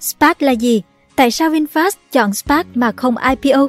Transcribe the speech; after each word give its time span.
SPAC 0.00 0.42
là 0.42 0.52
gì? 0.52 0.82
Tại 1.16 1.30
sao 1.30 1.50
VinFast 1.50 1.96
chọn 2.12 2.34
SPAC 2.34 2.66
mà 2.74 2.92
không 2.92 3.14
IPO? 3.16 3.68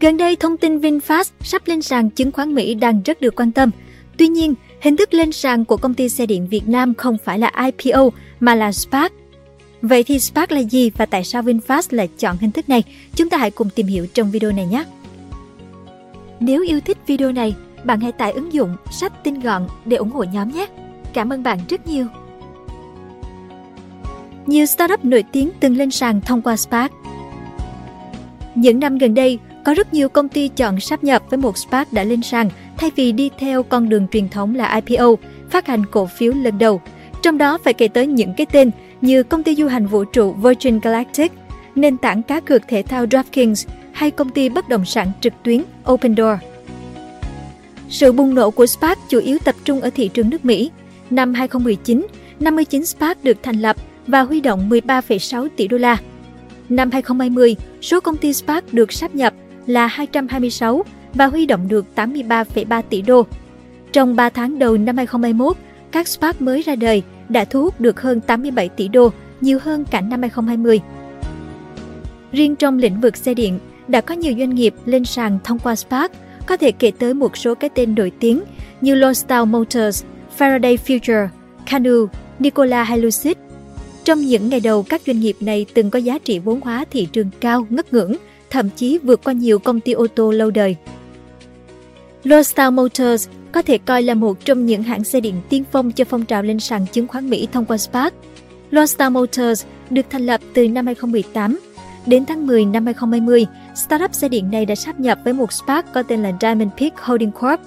Gần 0.00 0.16
đây, 0.16 0.36
thông 0.36 0.56
tin 0.56 0.78
VinFast 0.78 1.30
sắp 1.40 1.62
lên 1.66 1.82
sàn 1.82 2.10
chứng 2.10 2.32
khoán 2.32 2.54
Mỹ 2.54 2.74
đang 2.74 3.02
rất 3.02 3.20
được 3.20 3.36
quan 3.36 3.52
tâm. 3.52 3.70
Tuy 4.18 4.28
nhiên, 4.28 4.54
hình 4.80 4.96
thức 4.96 5.14
lên 5.14 5.32
sàn 5.32 5.64
của 5.64 5.76
công 5.76 5.94
ty 5.94 6.08
xe 6.08 6.26
điện 6.26 6.48
Việt 6.48 6.68
Nam 6.68 6.94
không 6.94 7.16
phải 7.24 7.38
là 7.38 7.52
IPO 7.64 8.10
mà 8.40 8.54
là 8.54 8.72
SPAC. 8.72 9.12
Vậy 9.82 10.02
thì 10.02 10.18
SPAC 10.18 10.52
là 10.52 10.60
gì 10.60 10.90
và 10.90 11.06
tại 11.06 11.24
sao 11.24 11.42
VinFast 11.42 11.82
lại 11.90 12.08
chọn 12.18 12.36
hình 12.40 12.50
thức 12.50 12.68
này? 12.68 12.82
Chúng 13.14 13.28
ta 13.28 13.38
hãy 13.38 13.50
cùng 13.50 13.70
tìm 13.70 13.86
hiểu 13.86 14.06
trong 14.14 14.30
video 14.30 14.52
này 14.52 14.66
nhé! 14.66 14.84
Nếu 16.40 16.62
yêu 16.62 16.80
thích 16.80 16.98
video 17.06 17.32
này, 17.32 17.54
bạn 17.84 18.00
hãy 18.00 18.12
tải 18.12 18.32
ứng 18.32 18.52
dụng 18.52 18.76
sách 18.90 19.24
tinh 19.24 19.40
gọn 19.40 19.66
để 19.84 19.96
ủng 19.96 20.10
hộ 20.10 20.22
nhóm 20.22 20.50
nhé! 20.50 20.66
Cảm 21.12 21.32
ơn 21.32 21.42
bạn 21.42 21.58
rất 21.68 21.86
nhiều! 21.86 22.06
Nhiều 24.46 24.66
startup 24.66 25.04
nổi 25.04 25.24
tiếng 25.32 25.50
từng 25.60 25.76
lên 25.76 25.90
sàn 25.90 26.20
thông 26.20 26.42
qua 26.42 26.56
SPAC. 26.56 26.92
Những 28.54 28.80
năm 28.80 28.98
gần 28.98 29.14
đây, 29.14 29.38
có 29.64 29.74
rất 29.74 29.94
nhiều 29.94 30.08
công 30.08 30.28
ty 30.28 30.48
chọn 30.48 30.80
sáp 30.80 31.04
nhập 31.04 31.22
với 31.30 31.38
một 31.38 31.58
SPAC 31.58 31.92
đã 31.92 32.04
lên 32.04 32.22
sàn 32.22 32.50
thay 32.76 32.90
vì 32.96 33.12
đi 33.12 33.30
theo 33.38 33.62
con 33.62 33.88
đường 33.88 34.06
truyền 34.08 34.28
thống 34.28 34.54
là 34.54 34.80
IPO, 34.86 35.14
phát 35.50 35.66
hành 35.66 35.86
cổ 35.86 36.06
phiếu 36.06 36.32
lần 36.32 36.58
đầu. 36.58 36.80
Trong 37.22 37.38
đó 37.38 37.58
phải 37.64 37.72
kể 37.72 37.88
tới 37.88 38.06
những 38.06 38.34
cái 38.36 38.46
tên 38.52 38.70
như 39.00 39.22
công 39.22 39.42
ty 39.42 39.54
du 39.54 39.66
hành 39.66 39.86
vũ 39.86 40.04
trụ 40.04 40.32
Virgin 40.32 40.80
Galactic, 40.80 41.32
nền 41.74 41.96
tảng 41.96 42.22
cá 42.22 42.40
cược 42.40 42.62
thể 42.68 42.82
thao 42.82 43.06
DraftKings 43.06 43.68
hay 43.92 44.10
công 44.10 44.30
ty 44.30 44.48
bất 44.48 44.68
động 44.68 44.84
sản 44.84 45.12
trực 45.20 45.32
tuyến 45.42 45.62
OpenDoor. 45.92 46.38
Sự 47.88 48.12
bùng 48.12 48.34
nổ 48.34 48.50
của 48.50 48.66
SPAC 48.66 48.98
chủ 49.08 49.20
yếu 49.20 49.38
tập 49.38 49.54
trung 49.64 49.80
ở 49.80 49.90
thị 49.90 50.08
trường 50.08 50.30
nước 50.30 50.44
Mỹ. 50.44 50.70
Năm 51.10 51.34
2019, 51.34 52.06
59 52.40 52.86
SPAC 52.86 53.24
được 53.24 53.36
thành 53.42 53.56
lập 53.56 53.76
và 54.06 54.22
huy 54.22 54.40
động 54.40 54.70
13,6 54.70 55.48
tỷ 55.56 55.68
đô 55.68 55.76
la. 55.76 55.96
Năm 56.68 56.90
2020, 56.90 57.56
số 57.80 58.00
công 58.00 58.16
ty 58.16 58.32
Spark 58.32 58.72
được 58.72 58.92
sáp 58.92 59.14
nhập 59.14 59.34
là 59.66 59.86
226 59.86 60.84
và 61.14 61.26
huy 61.26 61.46
động 61.46 61.68
được 61.68 61.86
83,3 61.96 62.82
tỷ 62.90 63.02
đô. 63.02 63.26
Trong 63.92 64.16
3 64.16 64.28
tháng 64.28 64.58
đầu 64.58 64.76
năm 64.76 64.96
2021, 64.96 65.56
các 65.90 66.08
Spark 66.08 66.42
mới 66.42 66.62
ra 66.62 66.76
đời 66.76 67.02
đã 67.28 67.44
thu 67.44 67.62
hút 67.62 67.80
được 67.80 68.00
hơn 68.00 68.20
87 68.20 68.68
tỷ 68.68 68.88
đô, 68.88 69.12
nhiều 69.40 69.58
hơn 69.62 69.84
cả 69.90 70.00
năm 70.00 70.22
2020. 70.22 70.80
Riêng 72.32 72.56
trong 72.56 72.78
lĩnh 72.78 73.00
vực 73.00 73.16
xe 73.16 73.34
điện, 73.34 73.58
đã 73.88 74.00
có 74.00 74.14
nhiều 74.14 74.34
doanh 74.38 74.54
nghiệp 74.54 74.74
lên 74.84 75.04
sàn 75.04 75.38
thông 75.44 75.58
qua 75.58 75.76
Spark, 75.76 76.12
có 76.46 76.56
thể 76.56 76.72
kể 76.72 76.92
tới 76.98 77.14
một 77.14 77.36
số 77.36 77.54
cái 77.54 77.70
tên 77.74 77.94
nổi 77.94 78.12
tiếng 78.20 78.42
như 78.80 78.94
Lonstar 78.94 79.48
Motors, 79.48 80.04
Faraday 80.38 80.76
Future, 80.86 81.28
Canoo, 81.66 82.06
Nikola 82.38 82.82
hay 82.82 82.98
trong 84.06 84.20
những 84.20 84.48
ngày 84.48 84.60
đầu, 84.60 84.82
các 84.82 85.02
doanh 85.06 85.20
nghiệp 85.20 85.36
này 85.40 85.66
từng 85.74 85.90
có 85.90 85.98
giá 85.98 86.18
trị 86.18 86.38
vốn 86.38 86.60
hóa 86.60 86.84
thị 86.90 87.08
trường 87.12 87.30
cao 87.40 87.66
ngất 87.70 87.92
ngưỡng, 87.92 88.16
thậm 88.50 88.68
chí 88.76 88.98
vượt 88.98 89.24
qua 89.24 89.32
nhiều 89.32 89.58
công 89.58 89.80
ty 89.80 89.92
ô 89.92 90.06
tô 90.06 90.30
lâu 90.30 90.50
đời. 90.50 90.76
Lordstown 92.24 92.72
Motors 92.72 93.28
có 93.52 93.62
thể 93.62 93.78
coi 93.78 94.02
là 94.02 94.14
một 94.14 94.44
trong 94.44 94.66
những 94.66 94.82
hãng 94.82 95.04
xe 95.04 95.20
điện 95.20 95.34
tiên 95.48 95.64
phong 95.72 95.92
cho 95.92 96.04
phong 96.04 96.24
trào 96.24 96.42
lên 96.42 96.60
sàn 96.60 96.86
chứng 96.92 97.06
khoán 97.06 97.30
Mỹ 97.30 97.48
thông 97.52 97.64
qua 97.64 97.76
SPAC. 97.76 98.14
Lordstown 98.70 99.12
Motors 99.12 99.64
được 99.90 100.06
thành 100.10 100.26
lập 100.26 100.40
từ 100.54 100.68
năm 100.68 100.86
2018. 100.86 101.60
Đến 102.06 102.26
tháng 102.26 102.46
10 102.46 102.64
năm 102.64 102.84
2020, 102.84 103.46
startup 103.74 104.14
xe 104.14 104.28
điện 104.28 104.50
này 104.50 104.66
đã 104.66 104.74
sáp 104.74 105.00
nhập 105.00 105.18
với 105.24 105.32
một 105.32 105.52
SPAC 105.52 105.92
có 105.92 106.02
tên 106.02 106.22
là 106.22 106.32
Diamond 106.40 106.70
Peak 106.78 107.00
Holding 107.00 107.32
Corp. 107.32 107.60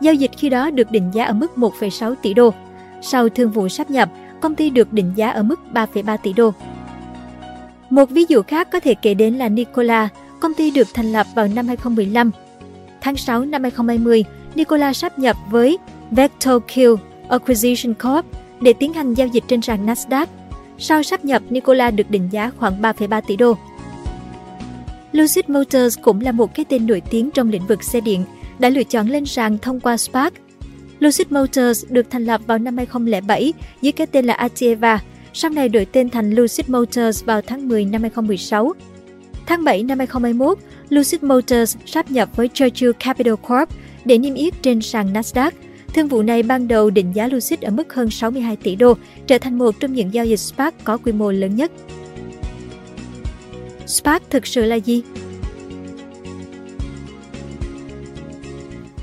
Giao 0.00 0.14
dịch 0.14 0.30
khi 0.36 0.48
đó 0.48 0.70
được 0.70 0.90
định 0.90 1.10
giá 1.14 1.24
ở 1.24 1.32
mức 1.32 1.52
1,6 1.56 2.14
tỷ 2.22 2.34
đô. 2.34 2.54
Sau 3.02 3.28
thương 3.28 3.50
vụ 3.50 3.68
sáp 3.68 3.90
nhập, 3.90 4.08
công 4.40 4.54
ty 4.54 4.70
được 4.70 4.92
định 4.92 5.12
giá 5.16 5.30
ở 5.30 5.42
mức 5.42 5.60
3,3 5.74 6.16
tỷ 6.22 6.32
đô. 6.32 6.52
Một 7.90 8.10
ví 8.10 8.24
dụ 8.28 8.42
khác 8.42 8.68
có 8.72 8.80
thể 8.80 8.94
kể 8.94 9.14
đến 9.14 9.34
là 9.34 9.48
Nikola, 9.48 10.08
công 10.40 10.54
ty 10.54 10.70
được 10.70 10.88
thành 10.94 11.12
lập 11.12 11.26
vào 11.34 11.48
năm 11.48 11.66
2015. 11.66 12.30
Tháng 13.00 13.16
6 13.16 13.44
năm 13.44 13.62
2020, 13.62 14.24
Nikola 14.54 14.92
sáp 14.92 15.18
nhập 15.18 15.36
với 15.50 15.78
VectorQ 16.10 16.96
Acquisition 17.28 17.94
Corp 17.94 18.26
để 18.60 18.72
tiến 18.72 18.92
hành 18.92 19.14
giao 19.14 19.26
dịch 19.26 19.44
trên 19.48 19.62
sàn 19.62 19.86
Nasdaq. 19.86 20.26
Sau 20.78 21.02
sáp 21.02 21.24
nhập, 21.24 21.42
Nikola 21.50 21.90
được 21.90 22.10
định 22.10 22.28
giá 22.30 22.50
khoảng 22.58 22.82
3,3 22.82 23.20
tỷ 23.26 23.36
đô. 23.36 23.56
Lucid 25.12 25.44
Motors 25.48 25.98
cũng 26.02 26.20
là 26.20 26.32
một 26.32 26.54
cái 26.54 26.64
tên 26.68 26.86
nổi 26.86 27.02
tiếng 27.10 27.30
trong 27.30 27.50
lĩnh 27.50 27.66
vực 27.66 27.82
xe 27.82 28.00
điện, 28.00 28.24
đã 28.58 28.68
lựa 28.68 28.84
chọn 28.84 29.08
lên 29.08 29.26
sàn 29.26 29.58
thông 29.58 29.80
qua 29.80 29.96
Spark. 29.96 30.34
Lucid 31.00 31.26
Motors 31.30 31.84
được 31.88 32.10
thành 32.10 32.24
lập 32.24 32.40
vào 32.46 32.58
năm 32.58 32.76
2007 32.76 33.52
dưới 33.82 33.92
cái 33.92 34.06
tên 34.06 34.24
là 34.24 34.34
Atieva, 34.34 34.98
sau 35.32 35.50
này 35.50 35.68
đổi 35.68 35.84
tên 35.84 36.10
thành 36.10 36.30
Lucid 36.30 36.68
Motors 36.68 37.24
vào 37.24 37.42
tháng 37.42 37.68
10 37.68 37.84
năm 37.84 38.02
2016. 38.02 38.72
Tháng 39.46 39.64
7 39.64 39.82
năm 39.82 39.98
2021, 39.98 40.58
Lucid 40.88 41.22
Motors 41.22 41.76
sáp 41.86 42.10
nhập 42.10 42.28
với 42.36 42.48
Churchill 42.54 42.92
Capital 42.92 43.34
Corp 43.34 43.68
để 44.04 44.18
niêm 44.18 44.34
yết 44.34 44.62
trên 44.62 44.80
sàn 44.80 45.12
Nasdaq. 45.12 45.50
Thương 45.94 46.08
vụ 46.08 46.22
này 46.22 46.42
ban 46.42 46.68
đầu 46.68 46.90
định 46.90 47.12
giá 47.14 47.26
Lucid 47.26 47.60
ở 47.60 47.70
mức 47.70 47.94
hơn 47.94 48.10
62 48.10 48.56
tỷ 48.56 48.76
đô, 48.76 48.94
trở 49.26 49.38
thành 49.38 49.58
một 49.58 49.80
trong 49.80 49.92
những 49.92 50.14
giao 50.14 50.26
dịch 50.26 50.36
SPAC 50.36 50.84
có 50.84 50.96
quy 50.96 51.12
mô 51.12 51.30
lớn 51.30 51.56
nhất. 51.56 51.72
SPAC 53.86 54.30
thực 54.30 54.46
sự 54.46 54.64
là 54.64 54.76
gì? 54.76 55.02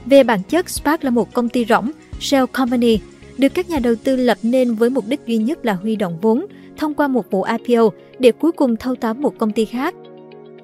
Về 0.10 0.24
bản 0.24 0.44
chất, 0.44 0.70
Spark 0.70 1.04
là 1.04 1.10
một 1.10 1.34
công 1.34 1.50
ty 1.50 1.66
rỗng, 1.66 1.92
shell 2.20 2.46
company, 2.46 3.00
được 3.38 3.54
các 3.54 3.70
nhà 3.70 3.80
đầu 3.80 3.96
tư 3.96 4.16
lập 4.16 4.38
nên 4.44 4.76
với 4.76 4.90
mục 4.90 5.06
đích 5.08 5.20
duy 5.26 5.38
nhất 5.38 5.66
là 5.66 5.74
huy 5.74 5.96
động 5.96 6.18
vốn 6.22 6.46
thông 6.78 6.94
qua 6.94 7.08
một 7.08 7.32
vụ 7.32 7.44
IPO 7.44 7.90
để 8.20 8.32
cuối 8.32 8.52
cùng 8.52 8.76
thâu 8.76 8.96
tóm 8.96 9.22
một 9.22 9.38
công 9.38 9.52
ty 9.52 9.66
khác. 9.66 9.94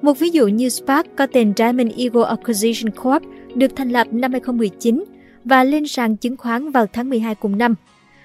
Một 0.02 0.18
ví 0.18 0.30
dụ 0.30 0.46
như 0.46 0.68
Spark 0.68 1.08
có 1.16 1.26
tên 1.26 1.52
Diamond 1.56 1.92
Eagle 1.96 2.28
Acquisition 2.28 2.90
Corp 2.90 3.22
được 3.54 3.76
thành 3.76 3.90
lập 3.90 4.06
năm 4.10 4.32
2019 4.32 5.04
và 5.44 5.64
lên 5.64 5.86
sàn 5.86 6.16
chứng 6.16 6.36
khoán 6.36 6.70
vào 6.70 6.86
tháng 6.92 7.10
12 7.10 7.34
cùng 7.34 7.58
năm. 7.58 7.74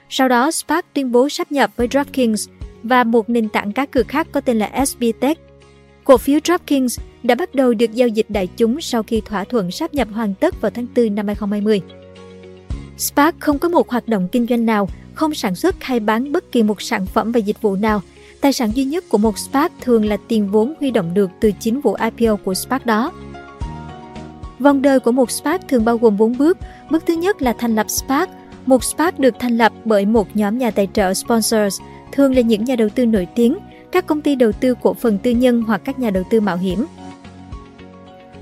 Sau 0.09 0.27
đó, 0.27 0.51
Spark 0.51 0.85
tuyên 0.93 1.11
bố 1.11 1.29
sáp 1.29 1.51
nhập 1.51 1.71
với 1.75 1.87
DraftKings 1.87 2.51
và 2.83 3.03
một 3.03 3.29
nền 3.29 3.49
tảng 3.49 3.71
cá 3.71 3.85
cược 3.85 4.07
khác 4.07 4.27
có 4.31 4.41
tên 4.41 4.59
là 4.59 4.85
SBTech. 4.85 5.39
Cổ 6.03 6.17
phiếu 6.17 6.39
DraftKings 6.39 7.01
đã 7.23 7.35
bắt 7.35 7.55
đầu 7.55 7.73
được 7.73 7.93
giao 7.93 8.07
dịch 8.07 8.25
đại 8.29 8.47
chúng 8.57 8.81
sau 8.81 9.03
khi 9.03 9.21
thỏa 9.21 9.43
thuận 9.43 9.71
sáp 9.71 9.93
nhập 9.93 10.07
hoàn 10.13 10.33
tất 10.33 10.61
vào 10.61 10.71
tháng 10.75 10.87
4 10.95 11.15
năm 11.15 11.27
2020. 11.27 11.81
Spark 12.97 13.39
không 13.39 13.59
có 13.59 13.69
một 13.69 13.89
hoạt 13.89 14.07
động 14.07 14.27
kinh 14.31 14.47
doanh 14.49 14.65
nào, 14.65 14.89
không 15.13 15.33
sản 15.33 15.55
xuất 15.55 15.83
hay 15.83 15.99
bán 15.99 16.31
bất 16.31 16.51
kỳ 16.51 16.63
một 16.63 16.81
sản 16.81 17.05
phẩm 17.05 17.31
và 17.31 17.39
dịch 17.39 17.61
vụ 17.61 17.75
nào. 17.75 18.01
Tài 18.41 18.53
sản 18.53 18.71
duy 18.75 18.83
nhất 18.83 19.03
của 19.09 19.17
một 19.17 19.37
Spark 19.37 19.73
thường 19.81 20.05
là 20.05 20.17
tiền 20.27 20.51
vốn 20.51 20.73
huy 20.79 20.91
động 20.91 21.13
được 21.13 21.29
từ 21.39 21.51
chính 21.59 21.81
vụ 21.81 21.93
IPO 21.93 22.35
của 22.35 22.53
Spark 22.53 22.85
đó. 22.85 23.11
Vòng 24.59 24.81
đời 24.81 24.99
của 24.99 25.11
một 25.11 25.31
Spark 25.31 25.67
thường 25.67 25.85
bao 25.85 25.97
gồm 25.97 26.17
4 26.17 26.37
bước. 26.37 26.57
Bước 26.91 27.03
thứ 27.07 27.13
nhất 27.13 27.41
là 27.41 27.53
thành 27.53 27.75
lập 27.75 27.89
Spark. 27.89 28.29
Một 28.65 28.83
Spark 28.83 29.19
được 29.19 29.35
thành 29.39 29.57
lập 29.57 29.73
bởi 29.85 30.05
một 30.05 30.27
nhóm 30.33 30.57
nhà 30.57 30.71
tài 30.71 30.87
trợ 30.93 31.13
sponsors, 31.13 31.81
thường 32.11 32.35
là 32.35 32.41
những 32.41 32.63
nhà 32.63 32.75
đầu 32.75 32.89
tư 32.89 33.05
nổi 33.05 33.27
tiếng, 33.35 33.57
các 33.91 34.07
công 34.07 34.21
ty 34.21 34.35
đầu 34.35 34.51
tư 34.51 34.75
cổ 34.81 34.93
phần 34.93 35.17
tư 35.17 35.31
nhân 35.31 35.61
hoặc 35.61 35.81
các 35.85 35.99
nhà 35.99 36.09
đầu 36.09 36.23
tư 36.29 36.41
mạo 36.41 36.57
hiểm. 36.57 36.85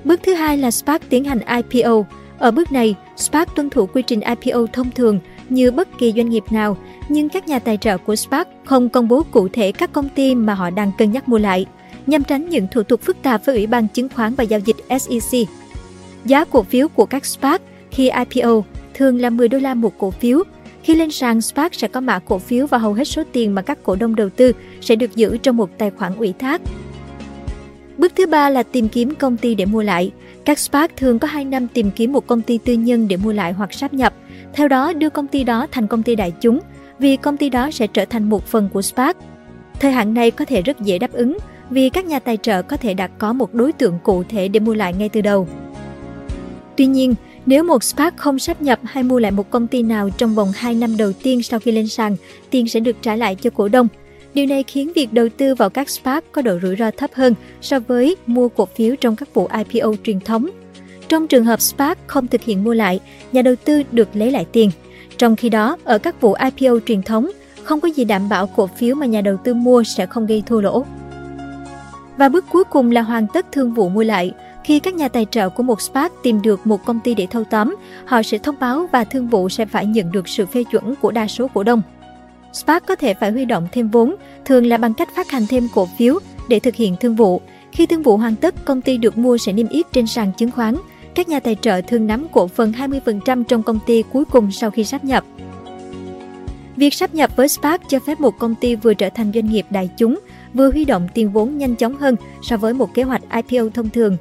Bước 0.08 0.20
thứ 0.22 0.34
hai 0.34 0.58
là 0.58 0.70
Spark 0.70 1.10
tiến 1.10 1.24
hành 1.24 1.38
IPO. 1.72 2.02
Ở 2.38 2.50
bước 2.50 2.72
này, 2.72 2.94
Spark 3.16 3.54
tuân 3.54 3.70
thủ 3.70 3.86
quy 3.86 4.02
trình 4.02 4.20
IPO 4.20 4.66
thông 4.72 4.90
thường 4.90 5.20
như 5.48 5.70
bất 5.70 5.88
kỳ 5.98 6.12
doanh 6.16 6.28
nghiệp 6.28 6.44
nào, 6.50 6.76
nhưng 7.08 7.28
các 7.28 7.48
nhà 7.48 7.58
tài 7.58 7.76
trợ 7.76 7.98
của 7.98 8.16
Spark 8.16 8.48
không 8.64 8.88
công 8.88 9.08
bố 9.08 9.22
cụ 9.30 9.48
thể 9.48 9.72
các 9.72 9.92
công 9.92 10.08
ty 10.08 10.34
mà 10.34 10.54
họ 10.54 10.70
đang 10.70 10.92
cân 10.98 11.12
nhắc 11.12 11.28
mua 11.28 11.38
lại, 11.38 11.66
nhằm 12.06 12.24
tránh 12.24 12.48
những 12.48 12.66
thủ 12.70 12.82
tục 12.82 13.00
phức 13.02 13.22
tạp 13.22 13.44
với 13.44 13.56
Ủy 13.56 13.66
ban 13.66 13.88
Chứng 13.88 14.08
khoán 14.08 14.34
và 14.34 14.44
Giao 14.44 14.60
dịch 14.60 14.76
SEC. 15.00 15.48
Giá 16.24 16.44
cổ 16.44 16.62
phiếu 16.62 16.88
của 16.88 17.06
các 17.06 17.26
Spark 17.26 17.62
khi 17.90 18.10
IPO 18.10 18.62
thường 18.94 19.20
là 19.20 19.30
10 19.30 19.48
đô 19.48 19.58
la 19.58 19.74
một 19.74 19.92
cổ 19.98 20.10
phiếu. 20.10 20.42
Khi 20.82 20.94
lên 20.94 21.10
sàn, 21.10 21.40
Spark 21.40 21.74
sẽ 21.74 21.88
có 21.88 22.00
mã 22.00 22.18
cổ 22.18 22.38
phiếu 22.38 22.66
và 22.66 22.78
hầu 22.78 22.92
hết 22.92 23.04
số 23.04 23.22
tiền 23.32 23.54
mà 23.54 23.62
các 23.62 23.78
cổ 23.82 23.96
đông 23.96 24.16
đầu 24.16 24.28
tư 24.28 24.52
sẽ 24.80 24.96
được 24.96 25.16
giữ 25.16 25.36
trong 25.36 25.56
một 25.56 25.70
tài 25.78 25.90
khoản 25.90 26.16
ủy 26.16 26.34
thác. 26.38 26.60
Bước 27.98 28.12
thứ 28.16 28.26
ba 28.26 28.50
là 28.50 28.62
tìm 28.62 28.88
kiếm 28.88 29.14
công 29.14 29.36
ty 29.36 29.54
để 29.54 29.66
mua 29.66 29.82
lại. 29.82 30.12
Các 30.44 30.58
SPAC 30.58 30.96
thường 30.96 31.18
có 31.18 31.28
2 31.28 31.44
năm 31.44 31.66
tìm 31.68 31.90
kiếm 31.90 32.12
một 32.12 32.26
công 32.26 32.42
ty 32.42 32.58
tư 32.58 32.72
nhân 32.72 33.08
để 33.08 33.16
mua 33.16 33.32
lại 33.32 33.52
hoặc 33.52 33.72
sáp 33.72 33.94
nhập. 33.94 34.14
Theo 34.54 34.68
đó, 34.68 34.92
đưa 34.92 35.10
công 35.10 35.26
ty 35.26 35.44
đó 35.44 35.66
thành 35.70 35.86
công 35.86 36.02
ty 36.02 36.16
đại 36.16 36.32
chúng, 36.40 36.60
vì 36.98 37.16
công 37.16 37.36
ty 37.36 37.48
đó 37.48 37.70
sẽ 37.70 37.86
trở 37.86 38.04
thành 38.04 38.30
một 38.30 38.46
phần 38.46 38.68
của 38.72 38.82
SPAC. 38.82 39.16
Thời 39.80 39.92
hạn 39.92 40.14
này 40.14 40.30
có 40.30 40.44
thể 40.44 40.62
rất 40.62 40.80
dễ 40.80 40.98
đáp 40.98 41.12
ứng, 41.12 41.38
vì 41.70 41.88
các 41.88 42.04
nhà 42.04 42.18
tài 42.18 42.36
trợ 42.36 42.62
có 42.62 42.76
thể 42.76 42.94
đã 42.94 43.06
có 43.06 43.32
một 43.32 43.54
đối 43.54 43.72
tượng 43.72 43.98
cụ 44.02 44.22
thể 44.28 44.48
để 44.48 44.60
mua 44.60 44.74
lại 44.74 44.94
ngay 44.98 45.08
từ 45.08 45.20
đầu. 45.20 45.48
Tuy 46.76 46.86
nhiên, 46.86 47.14
nếu 47.46 47.64
một 47.64 47.84
SPAC 47.84 48.16
không 48.16 48.38
sáp 48.38 48.62
nhập 48.62 48.80
hay 48.84 49.02
mua 49.02 49.18
lại 49.18 49.30
một 49.30 49.50
công 49.50 49.66
ty 49.66 49.82
nào 49.82 50.10
trong 50.10 50.34
vòng 50.34 50.52
2 50.54 50.74
năm 50.74 50.96
đầu 50.96 51.12
tiên 51.12 51.42
sau 51.42 51.60
khi 51.60 51.72
lên 51.72 51.88
sàn, 51.88 52.16
tiền 52.50 52.68
sẽ 52.68 52.80
được 52.80 52.96
trả 53.02 53.16
lại 53.16 53.34
cho 53.34 53.50
cổ 53.50 53.68
đông. 53.68 53.88
Điều 54.38 54.46
này 54.46 54.62
khiến 54.62 54.92
việc 54.94 55.12
đầu 55.12 55.28
tư 55.36 55.54
vào 55.54 55.70
các 55.70 55.90
SPAC 55.90 56.32
có 56.32 56.42
độ 56.42 56.58
rủi 56.62 56.76
ro 56.76 56.90
thấp 56.90 57.10
hơn 57.14 57.34
so 57.60 57.80
với 57.80 58.16
mua 58.26 58.48
cổ 58.48 58.64
phiếu 58.64 58.96
trong 58.96 59.16
các 59.16 59.34
vụ 59.34 59.48
IPO 59.70 59.92
truyền 60.04 60.20
thống. 60.20 60.48
Trong 61.08 61.28
trường 61.28 61.44
hợp 61.44 61.60
SPAC 61.60 61.98
không 62.06 62.26
thực 62.26 62.42
hiện 62.42 62.64
mua 62.64 62.74
lại, 62.74 63.00
nhà 63.32 63.42
đầu 63.42 63.54
tư 63.64 63.82
được 63.92 64.08
lấy 64.14 64.30
lại 64.30 64.46
tiền. 64.52 64.70
Trong 65.18 65.36
khi 65.36 65.48
đó, 65.48 65.76
ở 65.84 65.98
các 65.98 66.20
vụ 66.20 66.32
IPO 66.32 66.78
truyền 66.86 67.02
thống, 67.02 67.30
không 67.62 67.80
có 67.80 67.88
gì 67.88 68.04
đảm 68.04 68.28
bảo 68.28 68.46
cổ 68.46 68.66
phiếu 68.66 68.94
mà 68.94 69.06
nhà 69.06 69.20
đầu 69.20 69.36
tư 69.44 69.54
mua 69.54 69.82
sẽ 69.82 70.06
không 70.06 70.26
gây 70.26 70.42
thua 70.46 70.60
lỗ. 70.60 70.84
Và 72.16 72.28
bước 72.28 72.44
cuối 72.50 72.64
cùng 72.64 72.90
là 72.90 73.02
hoàn 73.02 73.26
tất 73.26 73.52
thương 73.52 73.74
vụ 73.74 73.88
mua 73.88 74.02
lại. 74.02 74.32
Khi 74.64 74.80
các 74.80 74.94
nhà 74.94 75.08
tài 75.08 75.26
trợ 75.30 75.48
của 75.48 75.62
một 75.62 75.82
SPAC 75.82 76.12
tìm 76.22 76.42
được 76.42 76.66
một 76.66 76.84
công 76.84 77.00
ty 77.00 77.14
để 77.14 77.26
thâu 77.30 77.44
tóm, 77.44 77.76
họ 78.04 78.22
sẽ 78.22 78.38
thông 78.38 78.56
báo 78.60 78.86
và 78.92 79.04
thương 79.04 79.28
vụ 79.28 79.48
sẽ 79.48 79.66
phải 79.66 79.86
nhận 79.86 80.12
được 80.12 80.28
sự 80.28 80.46
phê 80.46 80.64
chuẩn 80.64 80.94
của 80.94 81.10
đa 81.10 81.26
số 81.26 81.48
cổ 81.54 81.62
đông. 81.62 81.82
SPAC 82.52 82.86
có 82.86 82.96
thể 82.96 83.14
phải 83.14 83.32
huy 83.32 83.44
động 83.44 83.68
thêm 83.72 83.88
vốn, 83.88 84.14
thường 84.44 84.66
là 84.66 84.76
bằng 84.76 84.94
cách 84.94 85.08
phát 85.16 85.30
hành 85.30 85.46
thêm 85.48 85.68
cổ 85.74 85.88
phiếu 85.98 86.18
để 86.48 86.60
thực 86.60 86.74
hiện 86.74 86.96
thương 87.00 87.16
vụ. 87.16 87.40
Khi 87.72 87.86
thương 87.86 88.02
vụ 88.02 88.16
hoàn 88.16 88.36
tất, 88.36 88.64
công 88.64 88.80
ty 88.80 88.96
được 88.96 89.18
mua 89.18 89.38
sẽ 89.38 89.52
niêm 89.52 89.68
yết 89.68 89.92
trên 89.92 90.06
sàn 90.06 90.32
chứng 90.38 90.50
khoán. 90.50 90.76
Các 91.14 91.28
nhà 91.28 91.40
tài 91.40 91.54
trợ 91.54 91.80
thường 91.80 92.06
nắm 92.06 92.26
cổ 92.32 92.46
phần 92.46 92.72
20% 92.72 93.44
trong 93.44 93.62
công 93.62 93.78
ty 93.86 94.02
cuối 94.12 94.24
cùng 94.24 94.50
sau 94.50 94.70
khi 94.70 94.84
sáp 94.84 95.04
nhập. 95.04 95.24
Việc 96.76 96.94
sáp 96.94 97.14
nhập 97.14 97.30
với 97.36 97.48
SPAC 97.48 97.88
cho 97.88 97.98
phép 97.98 98.20
một 98.20 98.38
công 98.38 98.54
ty 98.54 98.76
vừa 98.76 98.94
trở 98.94 99.08
thành 99.10 99.32
doanh 99.34 99.50
nghiệp 99.50 99.66
đại 99.70 99.90
chúng, 99.96 100.18
vừa 100.54 100.70
huy 100.70 100.84
động 100.84 101.08
tiền 101.14 101.32
vốn 101.32 101.58
nhanh 101.58 101.76
chóng 101.76 101.96
hơn 101.96 102.16
so 102.42 102.56
với 102.56 102.74
một 102.74 102.94
kế 102.94 103.02
hoạch 103.02 103.22
IPO 103.48 103.68
thông 103.74 103.90
thường. 103.90 104.16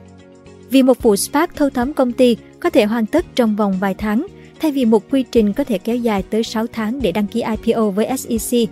Vì 0.70 0.84
một 0.84 1.02
vụ 1.02 1.16
SPAC 1.16 1.56
thâu 1.56 1.70
tóm 1.70 1.94
công 1.94 2.12
ty 2.12 2.38
có 2.60 2.70
thể 2.70 2.86
hoàn 2.86 3.06
tất 3.06 3.26
trong 3.36 3.56
vòng 3.56 3.78
vài 3.80 3.94
tháng, 3.94 4.28
thay 4.60 4.72
vì 4.72 4.86
một 4.86 5.12
quy 5.12 5.24
trình 5.32 5.54
có 5.54 5.64
thể 5.64 5.78
kéo 5.78 5.96
dài 5.96 6.24
tới 6.30 6.44
6 6.44 6.68
tháng 6.68 7.02
để 7.02 7.12
đăng 7.12 7.28
ký 7.28 7.44
IPO 7.64 7.90
với 7.90 8.18
SEC. 8.18 8.70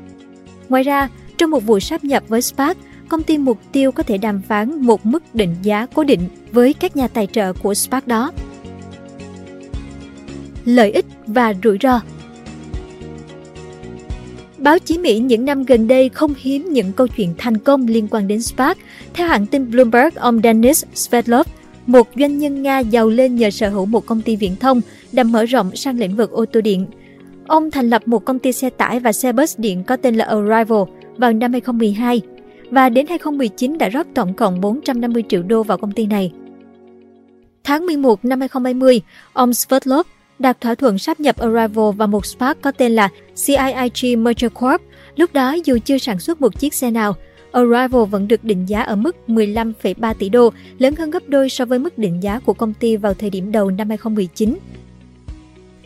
Ngoài 0.69 0.83
ra, 0.83 1.09
trong 1.37 1.51
một 1.51 1.65
vụ 1.65 1.79
sáp 1.79 2.03
nhập 2.03 2.23
với 2.27 2.41
SPAC, 2.41 2.77
công 3.07 3.23
ty 3.23 3.37
mục 3.37 3.59
tiêu 3.71 3.91
có 3.91 4.03
thể 4.03 4.17
đàm 4.17 4.41
phán 4.41 4.81
một 4.81 5.05
mức 5.05 5.35
định 5.35 5.55
giá 5.63 5.85
cố 5.93 6.03
định 6.03 6.21
với 6.51 6.73
các 6.73 6.95
nhà 6.95 7.07
tài 7.07 7.27
trợ 7.27 7.53
của 7.53 7.73
SPAC 7.73 8.07
đó. 8.07 8.31
Lợi 10.65 10.91
ích 10.91 11.05
và 11.27 11.53
rủi 11.63 11.77
ro 11.81 12.01
Báo 14.57 14.79
chí 14.79 14.97
Mỹ 14.97 15.19
những 15.19 15.45
năm 15.45 15.63
gần 15.63 15.87
đây 15.87 16.09
không 16.09 16.33
hiếm 16.37 16.67
những 16.71 16.93
câu 16.93 17.07
chuyện 17.07 17.33
thành 17.37 17.57
công 17.57 17.87
liên 17.87 18.07
quan 18.11 18.27
đến 18.27 18.41
SPAC. 18.41 18.77
Theo 19.13 19.27
hãng 19.27 19.45
tin 19.45 19.71
Bloomberg, 19.71 20.15
ông 20.15 20.39
dennis 20.43 20.85
Svetlov, 20.93 21.47
một 21.85 22.07
doanh 22.15 22.37
nhân 22.37 22.63
Nga 22.63 22.79
giàu 22.79 23.09
lên 23.09 23.35
nhờ 23.35 23.49
sở 23.49 23.69
hữu 23.69 23.85
một 23.85 24.05
công 24.05 24.21
ty 24.21 24.35
viễn 24.35 24.55
thông 24.55 24.81
đã 25.11 25.23
mở 25.23 25.45
rộng 25.45 25.75
sang 25.75 25.99
lĩnh 25.99 26.15
vực 26.15 26.31
ô 26.31 26.45
tô 26.45 26.61
điện. 26.61 26.85
Ông 27.47 27.71
thành 27.71 27.89
lập 27.89 28.07
một 28.07 28.25
công 28.25 28.39
ty 28.39 28.51
xe 28.51 28.69
tải 28.69 28.99
và 28.99 29.11
xe 29.13 29.31
bus 29.31 29.59
điện 29.59 29.83
có 29.83 29.95
tên 29.95 30.15
là 30.15 30.25
Arrival 30.25 30.83
vào 31.17 31.33
năm 31.33 31.51
2012 31.51 32.21
và 32.71 32.89
đến 32.89 33.05
2019 33.07 33.77
đã 33.77 33.89
rót 33.89 34.07
tổng 34.13 34.33
cộng 34.33 34.61
450 34.61 35.23
triệu 35.29 35.43
đô 35.43 35.63
vào 35.63 35.77
công 35.77 35.91
ty 35.91 36.05
này. 36.05 36.31
Tháng 37.63 37.85
11 37.85 38.25
năm 38.25 38.39
2020, 38.39 39.01
ông 39.33 39.53
Svetlov 39.53 40.07
đạt 40.39 40.61
thỏa 40.61 40.75
thuận 40.75 40.97
sáp 40.97 41.19
nhập 41.19 41.37
Arrival 41.37 41.91
vào 41.97 42.07
một 42.07 42.25
SPAC 42.25 42.61
có 42.61 42.71
tên 42.71 42.91
là 42.91 43.09
CIIG 43.45 44.23
Merger 44.23 44.51
Corp. 44.53 44.81
Lúc 45.15 45.33
đó 45.33 45.55
dù 45.65 45.77
chưa 45.85 45.97
sản 45.97 46.19
xuất 46.19 46.41
một 46.41 46.59
chiếc 46.59 46.73
xe 46.73 46.91
nào, 46.91 47.15
Arrival 47.51 48.05
vẫn 48.11 48.27
được 48.27 48.43
định 48.43 48.69
giá 48.69 48.81
ở 48.81 48.95
mức 48.95 49.15
15,3 49.27 50.13
tỷ 50.13 50.29
đô, 50.29 50.49
lớn 50.77 50.95
hơn 50.95 51.11
gấp 51.11 51.23
đôi 51.27 51.49
so 51.49 51.65
với 51.65 51.79
mức 51.79 51.97
định 51.97 52.23
giá 52.23 52.39
của 52.39 52.53
công 52.53 52.73
ty 52.73 52.97
vào 52.97 53.13
thời 53.13 53.29
điểm 53.29 53.51
đầu 53.51 53.71
năm 53.71 53.89
2019. 53.89 54.55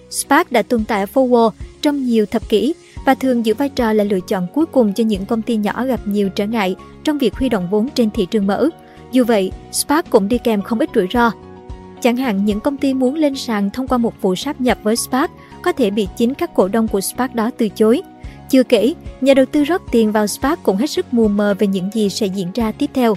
SPAC 0.09 0.51
đã 0.51 0.61
tồn 0.61 0.83
tại 0.85 0.99
ở 0.99 1.05
Forward 1.13 1.51
trong 1.81 2.05
nhiều 2.05 2.25
thập 2.25 2.49
kỷ 2.49 2.73
và 3.05 3.15
thường 3.15 3.45
giữ 3.45 3.53
vai 3.53 3.69
trò 3.69 3.93
là 3.93 4.03
lựa 4.03 4.19
chọn 4.19 4.47
cuối 4.53 4.65
cùng 4.65 4.93
cho 4.93 5.03
những 5.03 5.25
công 5.25 5.41
ty 5.41 5.55
nhỏ 5.55 5.85
gặp 5.85 5.99
nhiều 6.05 6.29
trở 6.29 6.45
ngại 6.45 6.75
trong 7.03 7.17
việc 7.17 7.35
huy 7.35 7.49
động 7.49 7.67
vốn 7.71 7.89
trên 7.95 8.11
thị 8.11 8.25
trường 8.25 8.47
mở. 8.47 8.69
Dù 9.11 9.23
vậy, 9.23 9.51
SPAC 9.71 10.09
cũng 10.09 10.27
đi 10.27 10.37
kèm 10.37 10.61
không 10.61 10.79
ít 10.79 10.89
rủi 10.95 11.07
ro. 11.13 11.31
Chẳng 12.01 12.17
hạn 12.17 12.45
những 12.45 12.59
công 12.59 12.77
ty 12.77 12.93
muốn 12.93 13.15
lên 13.15 13.35
sàn 13.35 13.69
thông 13.69 13.87
qua 13.87 13.97
một 13.97 14.21
vụ 14.21 14.35
sáp 14.35 14.61
nhập 14.61 14.77
với 14.83 14.95
SPAC 14.95 15.31
có 15.61 15.71
thể 15.71 15.89
bị 15.89 16.07
chính 16.17 16.33
các 16.33 16.53
cổ 16.53 16.67
đông 16.67 16.87
của 16.87 17.01
SPAC 17.01 17.35
đó 17.35 17.51
từ 17.57 17.69
chối. 17.69 18.01
Chưa 18.49 18.63
kể, 18.63 18.93
nhà 19.21 19.33
đầu 19.33 19.45
tư 19.45 19.63
rót 19.63 19.81
tiền 19.91 20.11
vào 20.11 20.27
SPAC 20.27 20.63
cũng 20.63 20.77
hết 20.77 20.89
sức 20.89 21.13
mù 21.13 21.27
mờ 21.27 21.53
về 21.59 21.67
những 21.67 21.89
gì 21.93 22.09
sẽ 22.09 22.25
diễn 22.25 22.51
ra 22.53 22.71
tiếp 22.71 22.89
theo. 22.93 23.15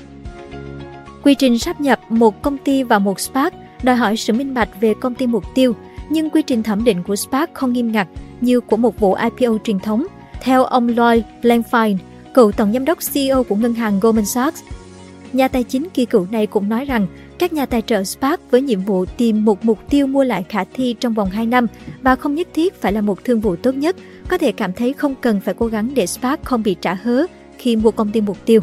Quy 1.23 1.35
trình 1.35 1.59
sáp 1.59 1.81
nhập 1.81 2.01
một 2.09 2.43
công 2.43 2.59
ty 2.59 2.83
vào 2.83 3.01
một 3.01 3.21
SPAC 3.21 3.55
đòi 3.83 3.97
hỏi 3.97 4.17
sự 4.17 4.33
minh 4.33 4.55
bạch 4.55 4.81
về 4.81 4.95
công 5.01 5.15
ty 5.15 5.27
mục 5.27 5.45
tiêu, 5.55 5.75
nhưng 6.11 6.31
quy 6.31 6.43
trình 6.43 6.63
thẩm 6.63 6.85
định 6.85 7.03
của 7.03 7.17
SPAC 7.17 7.55
không 7.55 7.73
nghiêm 7.73 7.93
ngặt 7.93 8.09
như 8.41 8.61
của 8.61 8.77
một 8.77 9.01
vụ 9.01 9.15
IPO 9.15 9.59
truyền 9.65 9.79
thống. 9.79 10.07
Theo 10.41 10.65
ông 10.65 10.89
Lloyd 10.89 11.23
Blankfein, 11.43 11.97
cựu 12.35 12.53
tổng 12.53 12.73
giám 12.73 12.85
đốc 12.85 12.99
CEO 13.13 13.45
của 13.45 13.57
ngân 13.57 13.75
hàng 13.75 14.01
Goldman 14.01 14.25
Sachs, 14.25 14.63
nhà 15.33 15.49
tài 15.49 15.63
chính 15.63 15.89
kỳ 15.95 16.05
cựu 16.05 16.27
này 16.31 16.47
cũng 16.47 16.69
nói 16.69 16.85
rằng 16.85 17.07
các 17.39 17.53
nhà 17.53 17.67
tài 17.67 17.83
trợ 17.83 18.05
SPAC 18.05 18.51
với 18.51 18.63
nhiệm 18.63 18.81
vụ 18.81 19.05
tìm 19.05 19.45
một 19.45 19.65
mục 19.65 19.79
tiêu 19.91 20.07
mua 20.07 20.25
lại 20.25 20.45
khả 20.49 20.65
thi 20.65 20.97
trong 21.01 21.15
vòng 21.15 21.31
2 21.31 21.47
năm 21.47 21.67
và 22.03 22.17
không 22.17 22.35
nhất 22.35 22.49
thiết 22.55 22.81
phải 22.81 22.93
là 22.93 23.01
một 23.01 23.25
thương 23.25 23.41
vụ 23.41 23.57
tốt 23.57 23.75
nhất, 23.75 23.97
có 24.29 24.39
thể 24.39 24.53
cảm 24.53 24.73
thấy 24.73 24.93
không 24.93 25.15
cần 25.21 25.41
phải 25.41 25.55
cố 25.55 25.67
gắng 25.67 25.91
để 25.95 26.07
SPAC 26.07 26.45
không 26.45 26.63
bị 26.63 26.77
trả 26.81 26.95
hớ 26.95 27.27
khi 27.59 27.77
mua 27.77 27.91
công 27.91 28.11
ty 28.11 28.21
mục 28.21 28.39
tiêu. 28.45 28.61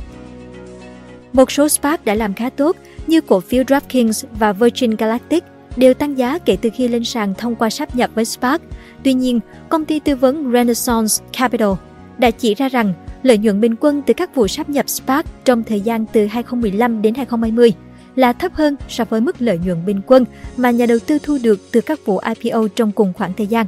Một 1.33 1.51
số 1.51 1.69
SPAC 1.69 2.05
đã 2.05 2.13
làm 2.13 2.33
khá 2.33 2.49
tốt 2.49 2.75
như 3.07 3.21
cổ 3.21 3.39
phiếu 3.39 3.63
DraftKings 3.63 4.27
và 4.39 4.53
Virgin 4.53 4.95
Galactic 4.95 5.43
đều 5.75 5.93
tăng 5.93 6.17
giá 6.17 6.37
kể 6.37 6.57
từ 6.61 6.69
khi 6.73 6.87
lên 6.87 7.03
sàn 7.03 7.33
thông 7.37 7.55
qua 7.55 7.69
sáp 7.69 7.95
nhập 7.95 8.09
với 8.15 8.25
SPAC. 8.25 8.61
Tuy 9.03 9.13
nhiên, 9.13 9.39
công 9.69 9.85
ty 9.85 9.99
tư 9.99 10.15
vấn 10.15 10.51
Renaissance 10.53 11.13
Capital 11.37 11.71
đã 12.17 12.31
chỉ 12.31 12.55
ra 12.55 12.69
rằng 12.69 12.93
lợi 13.23 13.37
nhuận 13.37 13.61
bình 13.61 13.75
quân 13.79 14.01
từ 14.05 14.13
các 14.13 14.35
vụ 14.35 14.47
sáp 14.47 14.69
nhập 14.69 14.89
SPAC 14.89 15.45
trong 15.45 15.63
thời 15.63 15.81
gian 15.81 16.05
từ 16.13 16.25
2015 16.25 17.01
đến 17.01 17.15
2020 17.15 17.73
là 18.15 18.33
thấp 18.33 18.53
hơn 18.53 18.75
so 18.89 19.05
với 19.09 19.21
mức 19.21 19.35
lợi 19.39 19.59
nhuận 19.65 19.85
bình 19.85 20.01
quân 20.07 20.25
mà 20.57 20.71
nhà 20.71 20.85
đầu 20.85 20.99
tư 21.07 21.19
thu 21.23 21.37
được 21.43 21.59
từ 21.71 21.81
các 21.81 21.99
vụ 22.05 22.17
IPO 22.17 22.67
trong 22.75 22.91
cùng 22.91 23.13
khoảng 23.13 23.33
thời 23.33 23.47
gian. 23.47 23.65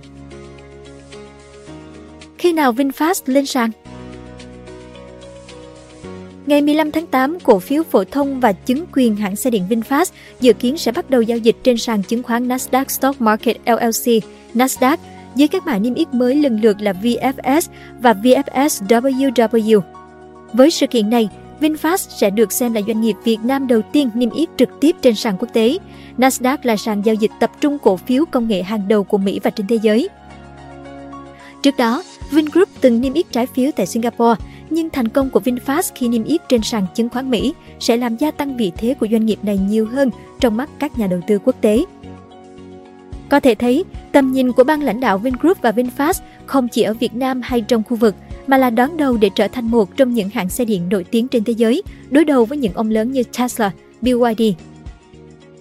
Khi 2.37 2.53
nào 2.53 2.73
VinFast 2.73 3.21
lên 3.25 3.45
sàn? 3.45 3.69
Ngày 6.45 6.61
15 6.61 6.91
tháng 6.91 7.07
8, 7.07 7.39
cổ 7.43 7.59
phiếu 7.59 7.83
phổ 7.83 8.03
thông 8.03 8.39
và 8.39 8.51
chứng 8.51 8.85
quyền 8.93 9.15
hãng 9.15 9.35
xe 9.35 9.49
điện 9.49 9.63
VinFast 9.69 10.05
dự 10.39 10.53
kiến 10.53 10.77
sẽ 10.77 10.91
bắt 10.91 11.09
đầu 11.09 11.21
giao 11.21 11.37
dịch 11.37 11.55
trên 11.63 11.77
sàn 11.77 12.03
chứng 12.03 12.23
khoán 12.23 12.47
Nasdaq 12.47 12.85
Stock 12.87 13.21
Market 13.21 13.57
LLC, 13.65 14.23
Nasdaq, 14.53 14.97
dưới 15.35 15.47
các 15.47 15.65
mã 15.65 15.77
niêm 15.77 15.93
yết 15.93 16.13
mới 16.13 16.35
lần 16.35 16.61
lượt 16.61 16.81
là 16.81 16.93
VFS 16.93 17.61
và 17.99 18.13
VFSWW. 18.13 19.81
Với 20.53 20.71
sự 20.71 20.87
kiện 20.87 21.09
này, 21.09 21.29
VinFast 21.61 21.97
sẽ 21.97 22.29
được 22.29 22.51
xem 22.51 22.73
là 22.73 22.81
doanh 22.87 23.01
nghiệp 23.01 23.15
Việt 23.23 23.39
Nam 23.43 23.67
đầu 23.67 23.81
tiên 23.81 24.09
niêm 24.13 24.29
yết 24.29 24.49
trực 24.57 24.69
tiếp 24.79 24.95
trên 25.01 25.15
sàn 25.15 25.35
quốc 25.39 25.49
tế. 25.53 25.77
Nasdaq 26.17 26.57
là 26.63 26.77
sàn 26.77 27.01
giao 27.05 27.15
dịch 27.15 27.31
tập 27.39 27.51
trung 27.61 27.77
cổ 27.79 27.97
phiếu 27.97 28.25
công 28.31 28.47
nghệ 28.47 28.63
hàng 28.63 28.87
đầu 28.87 29.03
của 29.03 29.17
Mỹ 29.17 29.39
và 29.43 29.49
trên 29.49 29.67
thế 29.67 29.79
giới. 29.81 30.09
Trước 31.63 31.77
đó, 31.77 32.03
Vingroup 32.31 32.69
từng 32.81 33.01
niêm 33.01 33.13
yết 33.13 33.31
trái 33.31 33.45
phiếu 33.45 33.71
tại 33.75 33.85
Singapore, 33.85 34.35
nhưng 34.71 34.89
thành 34.89 35.07
công 35.07 35.29
của 35.29 35.39
VinFast 35.39 35.91
khi 35.95 36.07
niêm 36.07 36.23
yết 36.23 36.49
trên 36.49 36.61
sàn 36.61 36.85
chứng 36.95 37.09
khoán 37.09 37.29
Mỹ 37.29 37.53
sẽ 37.79 37.97
làm 37.97 38.15
gia 38.15 38.31
tăng 38.31 38.57
vị 38.57 38.71
thế 38.77 38.93
của 38.93 39.07
doanh 39.11 39.25
nghiệp 39.25 39.39
này 39.43 39.57
nhiều 39.57 39.85
hơn 39.85 40.09
trong 40.39 40.57
mắt 40.57 40.69
các 40.79 40.99
nhà 40.99 41.07
đầu 41.07 41.19
tư 41.27 41.39
quốc 41.45 41.55
tế. 41.61 41.85
Có 43.29 43.39
thể 43.39 43.55
thấy, 43.55 43.83
tầm 44.11 44.31
nhìn 44.31 44.51
của 44.51 44.63
ban 44.63 44.81
lãnh 44.81 44.99
đạo 44.99 45.17
Vingroup 45.17 45.61
và 45.61 45.71
VinFast 45.71 46.21
không 46.45 46.67
chỉ 46.67 46.81
ở 46.81 46.93
Việt 46.93 47.15
Nam 47.15 47.41
hay 47.43 47.61
trong 47.61 47.83
khu 47.83 47.97
vực, 47.97 48.15
mà 48.47 48.57
là 48.57 48.69
đón 48.69 48.97
đầu 48.97 49.17
để 49.17 49.29
trở 49.35 49.47
thành 49.47 49.71
một 49.71 49.97
trong 49.97 50.13
những 50.13 50.29
hãng 50.29 50.49
xe 50.49 50.65
điện 50.65 50.89
nổi 50.89 51.03
tiếng 51.03 51.27
trên 51.27 51.43
thế 51.43 51.53
giới, 51.53 51.83
đối 52.09 52.25
đầu 52.25 52.45
với 52.45 52.57
những 52.57 52.73
ông 52.73 52.89
lớn 52.89 53.11
như 53.11 53.23
Tesla, 53.23 53.71
BYD. 54.01 54.41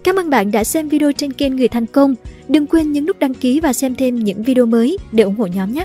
Cảm 0.05 0.17
ơn 0.17 0.31
bạn 0.31 0.51
đã 0.51 0.65
xem 0.65 0.89
video 0.89 1.13
trên 1.13 1.33
kênh 1.33 1.57
Người 1.57 1.69
Thành 1.69 1.87
Công. 1.87 2.15
Đừng 2.49 2.67
quên 2.67 2.93
nhấn 2.93 3.07
nút 3.07 3.19
đăng 3.19 3.35
ký 3.35 3.61
và 3.61 3.73
xem 3.73 3.95
thêm 3.95 4.25
những 4.25 4.43
video 4.43 4.67
mới 4.67 4.99
để 5.13 5.25
ủng 5.25 5.37
hộ 5.37 5.47
nhóm 5.47 5.73
nhé! 5.73 5.85